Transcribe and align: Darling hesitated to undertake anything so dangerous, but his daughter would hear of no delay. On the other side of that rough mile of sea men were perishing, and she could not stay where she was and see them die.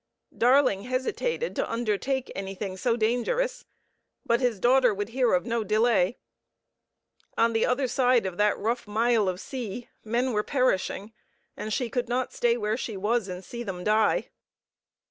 Darling 0.35 0.85
hesitated 0.85 1.55
to 1.55 1.71
undertake 1.71 2.31
anything 2.33 2.75
so 2.75 2.95
dangerous, 2.95 3.65
but 4.25 4.39
his 4.39 4.59
daughter 4.59 4.95
would 4.95 5.09
hear 5.09 5.33
of 5.33 5.45
no 5.45 5.63
delay. 5.63 6.17
On 7.37 7.53
the 7.53 7.67
other 7.67 7.87
side 7.87 8.25
of 8.25 8.37
that 8.37 8.57
rough 8.57 8.87
mile 8.87 9.29
of 9.29 9.39
sea 9.39 9.89
men 10.03 10.31
were 10.33 10.41
perishing, 10.41 11.13
and 11.55 11.71
she 11.71 11.87
could 11.87 12.09
not 12.09 12.33
stay 12.33 12.57
where 12.57 12.77
she 12.77 12.97
was 12.97 13.27
and 13.27 13.45
see 13.45 13.61
them 13.61 13.83
die. 13.83 14.29